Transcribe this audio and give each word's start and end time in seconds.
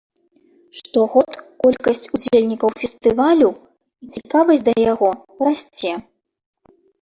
Штогод 0.77 1.31
колькасць 1.63 2.09
удзельнікаў 2.17 2.69
фестывалю 2.81 3.49
і 3.53 4.05
цікавасць 4.17 4.65
да 4.71 4.77
яго 4.93 5.09
расце. 5.51 5.93